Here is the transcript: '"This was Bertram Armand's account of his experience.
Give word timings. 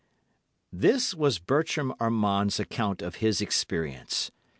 '"This 0.85 1.13
was 1.13 1.37
Bertram 1.37 1.93
Armand's 1.99 2.59
account 2.59 3.03
of 3.03 3.17
his 3.17 3.39
experience. 3.39 4.31